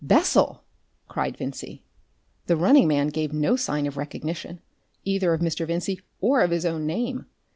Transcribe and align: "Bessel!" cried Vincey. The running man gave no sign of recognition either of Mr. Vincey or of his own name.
"Bessel!" 0.03 0.63
cried 1.07 1.37
Vincey. 1.37 1.83
The 2.47 2.57
running 2.57 2.87
man 2.87 3.09
gave 3.09 3.31
no 3.31 3.55
sign 3.55 3.85
of 3.85 3.97
recognition 3.97 4.59
either 5.05 5.31
of 5.31 5.41
Mr. 5.41 5.67
Vincey 5.67 6.01
or 6.19 6.41
of 6.41 6.49
his 6.49 6.65
own 6.65 6.87
name. 6.87 7.27